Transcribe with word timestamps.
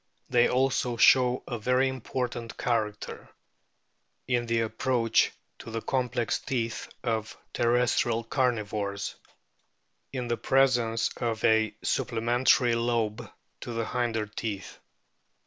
They 0.31 0.49
also 0.49 0.97
show 0.97 1.43
a 1.47 1.59
very 1.59 1.87
important 1.87 2.57
character 2.57 3.29
(in 4.27 4.47
the 4.47 4.61
approach 4.61 5.31
to 5.59 5.69
the 5.69 5.79
complex 5.83 6.39
teeth 6.39 6.89
of 7.03 7.37
terrestrial 7.53 8.23
carnivores) 8.23 9.13
in 10.11 10.27
the 10.27 10.37
presence 10.37 11.11
of 11.17 11.43
a 11.43 11.75
supple 11.83 12.19
mentary 12.19 12.73
lobe 12.73 13.29
to 13.59 13.73
the 13.73 13.85
hinder 13.85 14.25
teeth. 14.25 14.79